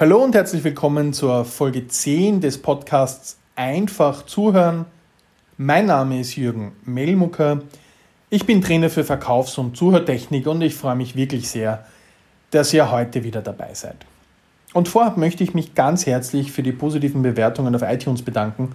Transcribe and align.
Hallo 0.00 0.24
und 0.24 0.34
herzlich 0.34 0.64
willkommen 0.64 1.12
zur 1.12 1.44
Folge 1.44 1.86
10 1.86 2.40
des 2.40 2.56
Podcasts 2.56 3.36
Einfach 3.54 4.24
zuhören. 4.24 4.86
Mein 5.58 5.84
Name 5.84 6.18
ist 6.18 6.36
Jürgen 6.36 6.72
Melmucker. 6.86 7.60
Ich 8.30 8.46
bin 8.46 8.62
Trainer 8.62 8.88
für 8.88 9.04
Verkaufs- 9.04 9.58
und 9.58 9.76
Zuhörtechnik 9.76 10.46
und 10.46 10.62
ich 10.62 10.74
freue 10.74 10.96
mich 10.96 11.16
wirklich 11.16 11.50
sehr, 11.50 11.84
dass 12.50 12.72
ihr 12.72 12.90
heute 12.90 13.24
wieder 13.24 13.42
dabei 13.42 13.74
seid. 13.74 13.96
Und 14.72 14.88
vorab 14.88 15.18
möchte 15.18 15.44
ich 15.44 15.52
mich 15.52 15.74
ganz 15.74 16.06
herzlich 16.06 16.50
für 16.50 16.62
die 16.62 16.72
positiven 16.72 17.20
Bewertungen 17.20 17.74
auf 17.74 17.82
iTunes 17.82 18.22
bedanken. 18.22 18.74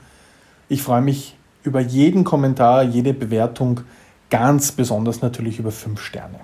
Ich 0.70 0.84
freue 0.84 1.02
mich 1.02 1.36
über 1.64 1.80
jeden 1.80 2.24
Kommentar, 2.24 2.84
jede 2.84 3.16
Bewertung, 3.16 3.82
ganz 4.30 4.74
besonders 4.74 5.24
natürlich 5.24 5.58
über 5.58 5.72
5 5.72 6.00
Sterne. 6.00 6.40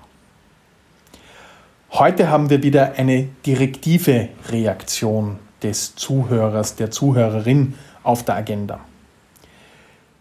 Heute 2.01 2.31
haben 2.31 2.49
wir 2.49 2.63
wieder 2.63 2.93
eine 2.97 3.27
direktive 3.45 4.29
Reaktion 4.49 5.37
des 5.61 5.93
Zuhörers, 5.93 6.75
der 6.75 6.89
Zuhörerin 6.89 7.75
auf 8.01 8.25
der 8.25 8.37
Agenda. 8.37 8.79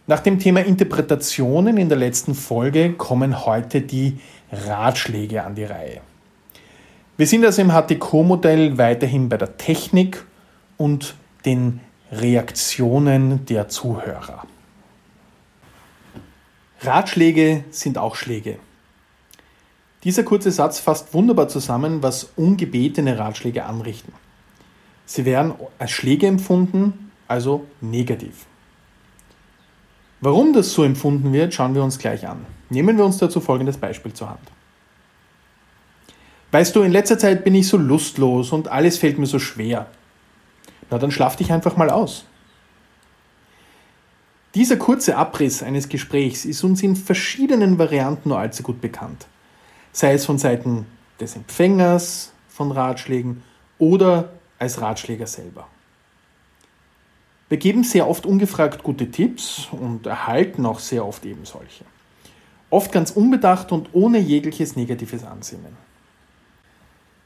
Nach 0.07 0.21
dem 0.21 0.39
Thema 0.39 0.61
Interpretationen 0.61 1.79
in 1.79 1.89
der 1.89 1.97
letzten 1.97 2.35
Folge 2.35 2.93
kommen 2.93 3.47
heute 3.47 3.81
die 3.81 4.19
Ratschläge 4.53 5.43
an 5.43 5.55
die 5.55 5.65
Reihe. 5.65 6.03
Wir 7.17 7.27
sind 7.27 7.47
also 7.47 7.63
im 7.63 7.73
HTQ-Modell 7.73 8.77
weiterhin 8.77 9.31
bei 9.31 9.39
der 9.39 9.57
Technik 9.57 10.27
und 10.77 11.15
den 11.47 11.81
Reaktionen 12.13 13.47
der 13.47 13.69
Zuhörer. 13.69 14.43
Ratschläge 16.83 17.65
sind 17.71 17.97
auch 17.97 18.17
Schläge. 18.17 18.59
Dieser 20.05 20.23
kurze 20.23 20.51
Satz 20.51 20.79
fasst 20.79 21.13
wunderbar 21.13 21.49
zusammen, 21.49 22.03
was 22.03 22.31
ungebetene 22.37 23.19
Ratschläge 23.19 23.65
anrichten. 23.65 24.15
Sie 25.05 25.27
werden 25.27 25.53
als 25.79 25.91
Schläge 25.91 26.27
empfunden, 26.27 27.11
also 27.29 27.67
negativ. 27.81 28.47
Warum 30.23 30.53
das 30.53 30.73
so 30.73 30.85
empfunden 30.85 31.33
wird, 31.33 31.53
schauen 31.53 31.75
wir 31.75 31.83
uns 31.83 31.99
gleich 31.99 32.27
an. 32.27 32.47
Nehmen 32.71 32.97
wir 32.97 33.05
uns 33.05 33.19
dazu 33.19 33.41
folgendes 33.41 33.77
Beispiel 33.77 34.13
zur 34.13 34.31
Hand. 34.31 34.41
Weißt 36.53 36.75
du, 36.75 36.83
in 36.83 36.93
letzter 36.93 37.19
Zeit 37.19 37.45
bin 37.45 37.55
ich 37.55 37.69
so 37.69 37.77
lustlos 37.77 38.53
und 38.53 38.69
alles 38.69 38.99
fällt 38.99 39.19
mir 39.19 39.27
so 39.27 39.39
schwer. 39.39 39.87
Na, 40.91 40.99
dann 40.99 41.11
schlaf 41.11 41.37
dich 41.37 41.53
einfach 41.53 41.77
mal 41.77 41.91
aus. 41.91 42.25
Dieser 44.55 44.77
kurze 44.77 45.17
Abriss 45.17 45.63
eines 45.63 45.89
Gesprächs 45.89 46.45
ist 46.45 46.65
uns 46.65 46.83
in 46.83 46.97
verschiedenen 46.97 47.79
Varianten 47.79 48.31
nur 48.31 48.39
allzu 48.39 48.63
gut 48.63 48.81
bekannt 48.81 49.27
sei 49.93 50.15
es 50.15 50.25
von 50.25 50.39
Seiten 50.39 50.87
des 51.21 51.37
Empfängers 51.37 52.33
von 52.49 52.73
Ratschlägen 52.73 53.43
oder 53.79 54.31
als 54.59 54.81
Ratschläger 54.81 55.27
selber. 55.27 55.67
Wir 57.49 57.59
geben 57.59 57.83
sehr 57.83 58.09
oft 58.09 58.27
ungefragt 58.27 58.83
gute 58.83 59.11
Tipps 59.11 59.69
und 59.73 60.07
erhalten 60.07 60.65
auch 60.67 60.79
sehr 60.79 61.05
oft 61.05 61.25
eben 61.25 61.45
solche. 61.45 61.85
Oft 62.71 62.93
ganz 62.93 63.11
unbedacht 63.11 63.73
und 63.73 63.89
ohne 63.93 64.19
jegliches 64.19 64.77
negatives 64.77 65.25
Ansinnen. 65.25 65.77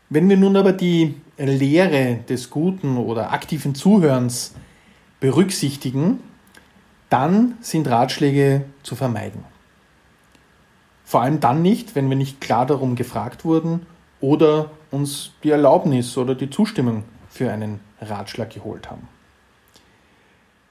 Wenn 0.08 0.28
wir 0.28 0.38
nun 0.38 0.56
aber 0.56 0.72
die 0.72 1.16
Lehre 1.36 2.20
des 2.28 2.48
guten 2.48 2.96
oder 2.96 3.32
aktiven 3.32 3.74
Zuhörens 3.74 4.54
berücksichtigen, 5.20 6.20
dann 7.10 7.58
sind 7.60 7.88
Ratschläge 7.88 8.64
zu 8.82 8.96
vermeiden. 8.96 9.44
Vor 11.04 11.20
allem 11.22 11.40
dann 11.40 11.62
nicht, 11.62 11.94
wenn 11.94 12.08
wir 12.08 12.16
nicht 12.16 12.40
klar 12.40 12.66
darum 12.66 12.96
gefragt 12.96 13.44
wurden 13.44 13.86
oder 14.20 14.70
uns 14.90 15.32
die 15.42 15.50
Erlaubnis 15.50 16.16
oder 16.16 16.34
die 16.34 16.50
Zustimmung 16.50 17.04
für 17.28 17.50
einen 17.52 17.80
Ratschlag 18.00 18.50
geholt 18.50 18.90
haben. 18.90 19.08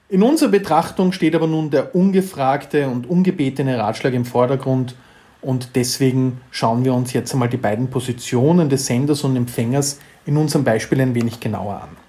In 0.10 0.22
unserer 0.22 0.50
Betrachtung 0.50 1.12
steht 1.12 1.36
aber 1.36 1.48
nun 1.48 1.70
der 1.70 1.96
ungefragte 1.96 2.88
und 2.88 3.10
ungebetene 3.10 3.78
Ratschlag 3.78 4.14
im 4.14 4.26
Vordergrund 4.26 4.96
und 5.42 5.76
deswegen 5.76 6.40
schauen 6.52 6.86
wir 6.86 6.94
uns 6.94 7.14
jetzt 7.14 7.34
einmal 7.34 7.50
die 7.50 7.58
beiden 7.58 7.90
Positionen 7.90 8.70
des 8.70 8.86
Senders 8.86 9.24
und 9.24 9.36
Empfängers 9.36 10.00
in 10.26 10.38
unserem 10.38 10.64
Beispiel 10.64 11.02
ein 11.02 11.16
wenig 11.16 11.40
genauer 11.40 11.82
an. 11.82 12.03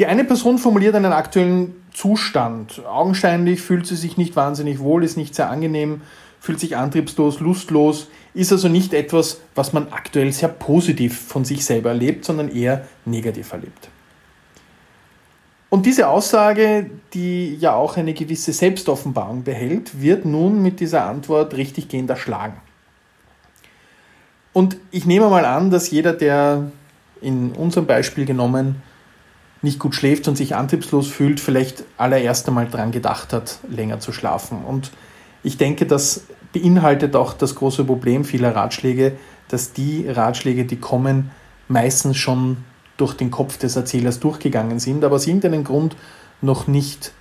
Die 0.00 0.06
eine 0.06 0.24
Person 0.24 0.56
formuliert 0.56 0.94
einen 0.94 1.12
aktuellen 1.12 1.74
Zustand. 1.92 2.82
Augenscheinlich 2.86 3.60
fühlt 3.60 3.86
sie 3.86 3.96
sich 3.96 4.16
nicht 4.16 4.34
wahnsinnig 4.34 4.78
wohl, 4.78 5.04
ist 5.04 5.18
nicht 5.18 5.34
sehr 5.34 5.50
angenehm, 5.50 6.00
fühlt 6.40 6.58
sich 6.58 6.74
antriebslos, 6.78 7.40
lustlos, 7.40 8.08
ist 8.32 8.50
also 8.50 8.68
nicht 8.68 8.94
etwas, 8.94 9.42
was 9.54 9.74
man 9.74 9.88
aktuell 9.90 10.32
sehr 10.32 10.48
positiv 10.48 11.20
von 11.20 11.44
sich 11.44 11.66
selber 11.66 11.90
erlebt, 11.90 12.24
sondern 12.24 12.50
eher 12.50 12.86
negativ 13.04 13.52
erlebt. 13.52 13.90
Und 15.68 15.84
diese 15.84 16.08
Aussage, 16.08 16.90
die 17.12 17.56
ja 17.56 17.74
auch 17.74 17.98
eine 17.98 18.14
gewisse 18.14 18.54
Selbstoffenbarung 18.54 19.44
behält, 19.44 20.00
wird 20.00 20.24
nun 20.24 20.62
mit 20.62 20.80
dieser 20.80 21.04
Antwort 21.04 21.52
richtiggehend 21.58 22.08
erschlagen. 22.08 22.56
Und 24.54 24.78
ich 24.92 25.04
nehme 25.04 25.28
mal 25.28 25.44
an, 25.44 25.70
dass 25.70 25.90
jeder, 25.90 26.14
der 26.14 26.70
in 27.20 27.52
unserem 27.52 27.84
Beispiel 27.84 28.24
genommen 28.24 28.80
nicht 29.62 29.78
gut 29.78 29.94
schläft 29.94 30.26
und 30.28 30.36
sich 30.36 30.54
antriebslos 30.54 31.08
fühlt, 31.08 31.40
vielleicht 31.40 31.84
allererst 31.96 32.48
einmal 32.48 32.66
daran 32.66 32.92
gedacht 32.92 33.32
hat, 33.32 33.58
länger 33.68 34.00
zu 34.00 34.12
schlafen. 34.12 34.64
Und 34.64 34.90
ich 35.42 35.58
denke, 35.58 35.86
das 35.86 36.24
beinhaltet 36.52 37.14
auch 37.14 37.34
das 37.34 37.54
große 37.54 37.84
Problem 37.84 38.24
vieler 38.24 38.54
Ratschläge, 38.54 39.12
dass 39.48 39.72
die 39.72 40.08
Ratschläge, 40.08 40.64
die 40.64 40.76
kommen, 40.76 41.30
meistens 41.68 42.16
schon 42.16 42.58
durch 42.96 43.14
den 43.14 43.30
Kopf 43.30 43.58
des 43.58 43.76
Erzählers 43.76 44.20
durchgegangen 44.20 44.78
sind, 44.78 45.04
aber 45.04 45.16
aus 45.16 45.26
irgendeinem 45.26 45.64
Grund 45.64 45.96
noch 46.42 46.66
nicht 46.66 47.12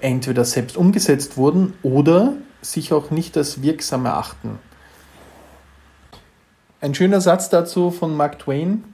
entweder 0.00 0.44
selbst 0.44 0.76
umgesetzt 0.76 1.36
wurden 1.36 1.74
oder 1.82 2.34
sich 2.62 2.92
auch 2.92 3.10
nicht 3.10 3.36
als 3.36 3.62
wirksam 3.62 4.06
erachten. 4.06 4.58
Ein 6.80 6.94
schöner 6.94 7.20
Satz 7.20 7.48
dazu 7.48 7.90
von 7.90 8.16
Mark 8.16 8.38
Twain. 8.38 8.84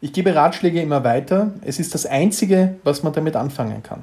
Ich 0.00 0.12
gebe 0.12 0.34
Ratschläge 0.34 0.80
immer 0.80 1.04
weiter. 1.04 1.52
Es 1.62 1.78
ist 1.78 1.94
das 1.94 2.06
Einzige, 2.06 2.76
was 2.84 3.02
man 3.02 3.12
damit 3.12 3.34
anfangen 3.36 3.82
kann. 3.82 4.02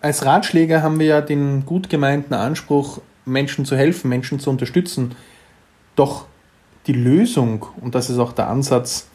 Als 0.00 0.24
Ratschläger 0.24 0.82
haben 0.82 0.98
wir 0.98 1.06
ja 1.06 1.20
den 1.20 1.66
gut 1.66 1.90
gemeinten 1.90 2.34
Anspruch, 2.34 3.00
Menschen 3.24 3.64
zu 3.64 3.76
helfen, 3.76 4.08
Menschen 4.08 4.40
zu 4.40 4.48
unterstützen. 4.48 5.14
Doch 5.96 6.26
die 6.86 6.92
Lösung, 6.92 7.66
und 7.80 7.94
das 7.94 8.08
ist 8.08 8.18
auch 8.18 8.32
der 8.32 8.48
Ansatz, 8.48 9.08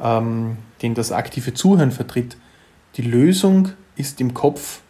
ähm, 0.00 0.56
den 0.80 0.94
das 0.94 1.12
aktive 1.12 1.54
Zuhören 1.54 1.92
vertritt, 1.92 2.36
die 2.96 3.02
Lösung 3.02 3.68
ist 3.94 4.20
im 4.20 4.34
Kopf 4.34 4.80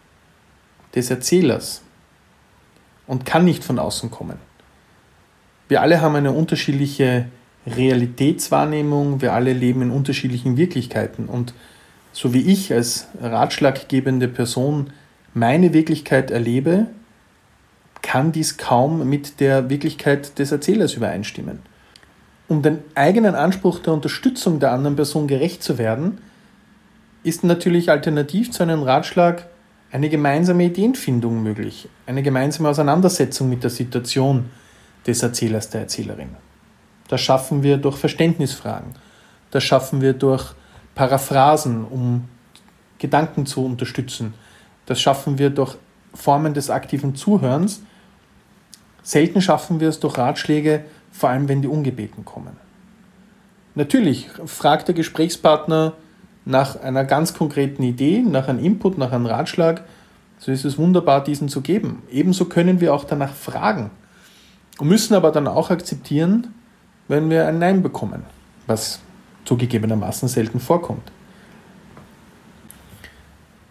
des 0.95 1.11
Erzählers 1.11 1.83
und 3.07 3.27
kann 3.27 3.45
nicht 3.45 3.65
von 3.65 3.79
außen 3.79 4.11
kommen. 4.11 4.39
Wir 5.69 5.83
alle 5.83 6.01
haben 6.01 6.17
eine 6.17 6.33
unterschiedliche 6.33 7.27
Realitätswahrnehmung, 7.67 9.21
wir 9.21 9.33
alle 9.33 9.53
leben 9.53 9.83
in 9.83 9.91
unterschiedlichen 9.91 10.57
Wirklichkeiten 10.57 11.27
und 11.27 11.55
so 12.13 12.35
wie 12.35 12.41
ich 12.41 12.73
als 12.73 13.09
ratschlaggebende 13.21 14.29
Person 14.29 14.91
meine 15.35 15.73
Wirklichkeit 15.73 16.31
erlebe, 16.31 16.89
kann 18.03 18.33
dies 18.33 18.59
kaum 18.59 19.09
mit 19.09 19.41
der 19.41 19.71
Wirklichkeit 19.71 20.39
des 20.39 20.53
Erzählers 20.53 20.95
übereinstimmen. 20.95 21.61
Um 22.49 22.61
den 22.61 22.81
eigenen 22.95 23.35
Anspruch 23.35 23.79
der 23.79 23.95
Unterstützung 23.95 24.61
der 24.61 24.73
anderen 24.73 24.97
Person 24.97 25.27
gerecht 25.27 25.63
zu 25.63 25.79
werden, 25.79 26.19
ist 27.23 27.45
natürlich 27.45 27.91
alternativ 27.91 28.51
zu 28.51 28.65
einem 28.65 28.83
Ratschlag 28.83 29.47
eine 29.93 30.09
gemeinsame 30.09 30.65
Ideenfindung 30.65 31.43
möglich, 31.43 31.89
eine 32.07 32.23
gemeinsame 32.23 32.69
Auseinandersetzung 32.69 33.49
mit 33.49 33.63
der 33.63 33.71
Situation 33.71 34.47
des 35.07 35.23
Erzählers, 35.23 35.71
der 35.71 35.83
Erzählerin. 35.83 36.31
Das 37.09 37.21
schaffen 37.21 37.63
wir 37.63 37.77
durch 37.77 37.97
Verständnisfragen. 37.97 38.95
Das 39.51 39.63
schaffen 39.65 40.01
wir 40.01 40.13
durch 40.13 40.55
Paraphrasen, 40.95 41.85
um 41.85 42.29
Gedanken 42.99 43.47
zu 43.47 43.65
unterstützen. 43.65 44.35
Das 44.87 45.01
schaffen 45.01 45.39
wir 45.39 45.51
durch 45.51 45.77
Formen 46.15 46.55
des 46.55 46.71
aktiven 46.71 47.15
Zuhörens. 47.15 47.83
Selten 49.03 49.41
schaffen 49.41 49.81
wir 49.81 49.89
es 49.89 50.01
durch 50.01 50.19
Ratschläge, 50.19 50.85
vor 51.11 51.31
allem 51.31 51.49
wenn 51.49 51.63
die 51.63 51.69
ungebeten 51.69 52.25
kommen. 52.25 52.57
Natürlich 53.75 54.29
fragt 54.47 54.89
der 54.89 54.95
Gesprächspartner 54.95 55.95
nach 56.45 56.81
einer 56.81 57.05
ganz 57.05 57.35
konkreten 57.35 57.83
Idee, 57.83 58.23
nach 58.23 58.49
einem 58.49 58.65
Input, 58.65 58.99
nach 58.99 59.13
einem 59.13 59.27
Ratschlag. 59.27 59.85
So 60.39 60.51
ist 60.53 60.65
es 60.65 60.77
wunderbar, 60.77 61.23
diesen 61.23 61.49
zu 61.49 61.61
geben. 61.61 62.03
Ebenso 62.11 62.47
können 62.47 62.81
wir 62.81 62.93
auch 62.93 63.05
danach 63.05 63.33
fragen 63.33 63.91
und 64.79 64.89
müssen 64.89 65.15
aber 65.15 65.31
dann 65.31 65.47
auch 65.47 65.71
akzeptieren, 65.71 66.55
wenn 67.13 67.29
wir 67.29 67.47
ein 67.47 67.59
Nein 67.59 67.83
bekommen, 67.83 68.23
was 68.67 69.01
zugegebenermaßen 69.45 70.29
selten 70.29 70.61
vorkommt. 70.61 71.13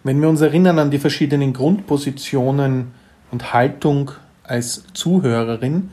Wenn 0.03 0.21
wir 0.21 0.29
uns 0.29 0.41
erinnern 0.41 0.77
an 0.77 0.91
die 0.91 0.99
verschiedenen 0.99 1.51
Grundpositionen 1.51 2.91
und 3.31 3.51
Haltung 3.51 4.11
als 4.43 4.83
Zuhörerin, 4.93 5.89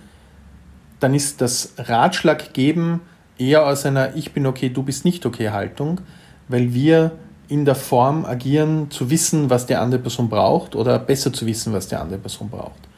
dann 1.00 1.14
ist 1.14 1.40
das 1.40 1.72
Ratschlag 1.78 2.52
geben 2.52 3.00
eher 3.38 3.66
aus 3.66 3.86
einer 3.86 4.14
Ich 4.14 4.32
bin 4.32 4.46
okay, 4.46 4.68
du 4.68 4.82
bist 4.82 5.06
nicht 5.06 5.24
okay 5.24 5.48
Haltung, 5.48 6.02
weil 6.48 6.74
wir 6.74 7.12
in 7.48 7.64
der 7.64 7.76
Form 7.76 8.26
agieren, 8.26 8.90
zu 8.90 9.08
wissen, 9.08 9.48
was 9.48 9.64
die 9.64 9.76
andere 9.76 10.00
Person 10.02 10.28
braucht 10.28 10.76
oder 10.76 10.98
besser 10.98 11.32
zu 11.32 11.46
wissen, 11.46 11.72
was 11.72 11.88
die 11.88 11.96
andere 11.96 12.18
Person 12.18 12.50
braucht. 12.50 12.88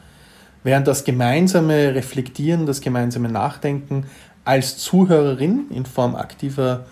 Während 0.63 0.87
das 0.87 1.03
gemeinsame 1.03 1.95
Reflektieren, 1.95 2.65
das 2.65 2.81
gemeinsame 2.81 3.29
Nachdenken 3.29 4.05
als 4.45 4.77
Zuhörerin 4.77 5.69
in 5.69 5.85
Form 5.85 6.15
aktiver 6.15 6.85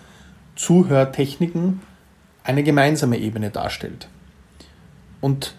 Zuhörtechniken 0.56 1.80
eine 2.44 2.62
gemeinsame 2.62 3.18
Ebene 3.18 3.50
darstellt. 3.50 4.08
Und 5.20 5.54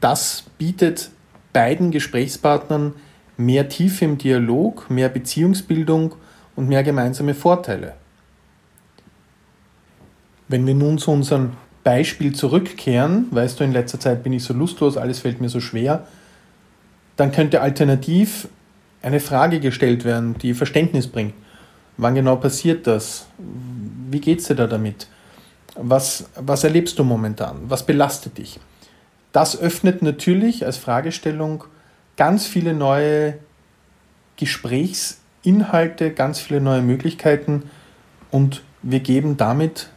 das 0.00 0.44
bietet 0.58 1.10
beiden 1.52 1.90
Gesprächspartnern 1.90 2.94
mehr 3.36 3.68
Tiefe 3.68 4.04
im 4.04 4.18
Dialog, 4.18 4.90
mehr 4.90 5.08
Beziehungsbildung 5.08 6.14
und 6.56 6.68
mehr 6.68 6.82
gemeinsame 6.82 7.34
Vorteile. 7.34 7.94
Wenn 10.48 10.66
wir 10.66 10.74
nun 10.74 10.98
zu 10.98 11.10
unserem 11.10 11.52
Beispiel 11.84 12.34
zurückkehren, 12.34 13.26
weißt 13.30 13.58
du, 13.58 13.64
in 13.64 13.72
letzter 13.72 13.98
Zeit 14.00 14.22
bin 14.22 14.32
ich 14.32 14.44
so 14.44 14.52
lustlos, 14.52 14.96
alles 14.96 15.20
fällt 15.20 15.40
mir 15.40 15.48
so 15.48 15.60
schwer, 15.60 16.06
dann 17.16 17.32
könnte 17.32 17.60
alternativ 17.60 18.48
eine 19.02 19.20
Frage 19.20 19.60
gestellt 19.60 20.04
werden, 20.04 20.36
die 20.38 20.54
Verständnis 20.54 21.06
bringt. 21.06 21.34
Wann 21.96 22.14
genau 22.14 22.36
passiert 22.36 22.86
das? 22.86 23.26
Wie 23.38 24.20
geht 24.20 24.40
es 24.40 24.46
dir 24.46 24.54
da 24.54 24.66
damit? 24.66 25.06
Was, 25.76 26.28
was 26.36 26.64
erlebst 26.64 26.98
du 26.98 27.04
momentan? 27.04 27.58
Was 27.68 27.84
belastet 27.84 28.38
dich? 28.38 28.58
Das 29.32 29.58
öffnet 29.58 30.02
natürlich 30.02 30.66
als 30.66 30.76
Fragestellung 30.76 31.64
ganz 32.16 32.46
viele 32.46 32.74
neue 32.74 33.38
Gesprächsinhalte, 34.36 36.10
ganz 36.10 36.40
viele 36.40 36.60
neue 36.60 36.82
Möglichkeiten 36.82 37.70
und 38.30 38.62
wir 38.82 39.00
geben 39.00 39.36
damit 39.36 39.90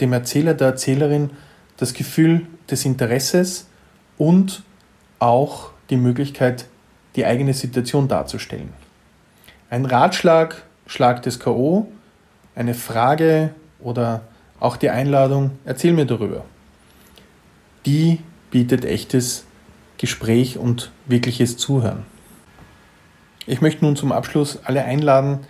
dem 0.00 0.12
Erzähler, 0.12 0.54
der 0.54 0.68
Erzählerin 0.68 1.30
das 1.76 1.94
Gefühl 1.94 2.46
des 2.70 2.84
Interesses 2.84 3.68
und 4.18 4.62
auch 5.18 5.70
die 5.90 5.96
Möglichkeit, 5.96 6.66
die 7.16 7.26
eigene 7.26 7.54
Situation 7.54 8.08
darzustellen. 8.08 8.72
Ein 9.70 9.86
Ratschlag, 9.86 10.62
Schlag 10.86 11.22
des 11.22 11.38
K.O., 11.40 11.86
eine 12.54 12.74
Frage 12.74 13.50
oder 13.80 14.22
auch 14.60 14.76
die 14.76 14.90
Einladung, 14.90 15.52
erzähl 15.64 15.92
mir 15.92 16.06
darüber. 16.06 16.44
Die 17.86 18.20
bietet 18.50 18.84
echtes 18.84 19.44
Gespräch 19.98 20.58
und 20.58 20.90
wirkliches 21.06 21.56
Zuhören. 21.56 22.04
Ich 23.46 23.60
möchte 23.60 23.84
nun 23.84 23.96
zum 23.96 24.12
Abschluss 24.12 24.60
alle 24.64 24.84
einladen, 24.84 25.40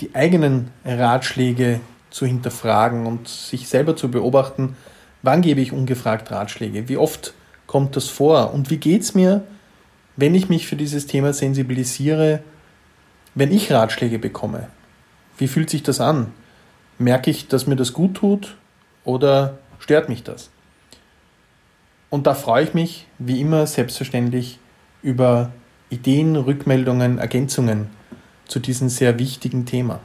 die 0.00 0.14
eigenen 0.14 0.70
Ratschläge 0.84 1.80
zu 2.10 2.26
hinterfragen 2.26 3.06
und 3.06 3.28
sich 3.28 3.68
selber 3.68 3.96
zu 3.96 4.10
beobachten, 4.10 4.76
wann 5.22 5.42
gebe 5.42 5.60
ich 5.60 5.72
ungefragt 5.72 6.30
Ratschläge, 6.30 6.88
wie 6.88 6.96
oft 6.96 7.34
kommt 7.66 7.94
das 7.94 8.08
vor 8.08 8.52
und 8.52 8.70
wie 8.70 8.78
geht 8.78 9.02
es 9.02 9.14
mir, 9.14 9.42
wenn 10.20 10.34
ich 10.34 10.48
mich 10.48 10.66
für 10.66 10.76
dieses 10.76 11.06
Thema 11.06 11.32
sensibilisiere, 11.32 12.40
wenn 13.34 13.52
ich 13.52 13.72
Ratschläge 13.72 14.18
bekomme. 14.18 14.68
Wie 15.38 15.48
fühlt 15.48 15.70
sich 15.70 15.82
das 15.82 16.00
an? 16.00 16.32
Merke 16.98 17.30
ich, 17.30 17.48
dass 17.48 17.66
mir 17.66 17.76
das 17.76 17.92
gut 17.92 18.14
tut 18.14 18.56
oder 19.04 19.58
stört 19.78 20.08
mich 20.08 20.22
das? 20.22 20.50
Und 22.10 22.26
da 22.26 22.34
freue 22.34 22.64
ich 22.64 22.74
mich, 22.74 23.06
wie 23.18 23.40
immer, 23.40 23.66
selbstverständlich 23.66 24.58
über 25.02 25.52
Ideen, 25.88 26.36
Rückmeldungen, 26.36 27.18
Ergänzungen 27.18 27.86
zu 28.46 28.58
diesem 28.58 28.88
sehr 28.88 29.18
wichtigen 29.18 29.64
Thema. 29.64 30.00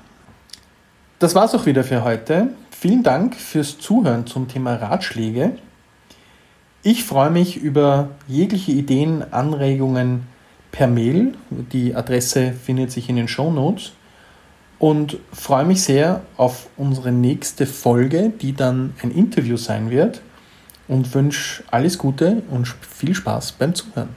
Das 1.19 1.35
war's 1.35 1.55
auch 1.55 1.65
wieder 1.65 1.83
für 1.83 2.03
heute. 2.03 2.49
Vielen 2.71 3.03
Dank 3.03 3.35
fürs 3.35 3.79
Zuhören 3.79 4.27
zum 4.27 4.47
Thema 4.47 4.75
Ratschläge. 4.75 5.57
Ich 6.87 7.03
freue 7.03 7.31
mich 7.31 7.57
über 7.57 8.09
jegliche 8.27 8.71
Ideen, 8.71 9.23
Anregungen 9.33 10.27
per 10.71 10.85
Mail. 10.85 11.33
Die 11.49 11.95
Adresse 11.95 12.53
findet 12.53 12.91
sich 12.91 13.09
in 13.09 13.15
den 13.15 13.27
Show 13.27 13.51
Notes. 13.51 13.93
Und 14.77 15.17
freue 15.33 15.65
mich 15.65 15.81
sehr 15.81 16.21
auf 16.37 16.67
unsere 16.77 17.11
nächste 17.11 17.65
Folge, 17.65 18.31
die 18.39 18.53
dann 18.53 18.93
ein 19.01 19.09
Interview 19.09 19.57
sein 19.57 19.89
wird. 19.89 20.21
Und 20.87 21.11
wünsche 21.15 21.63
alles 21.71 21.97
Gute 21.97 22.43
und 22.51 22.67
viel 22.67 23.15
Spaß 23.15 23.53
beim 23.53 23.73
Zuhören. 23.73 24.09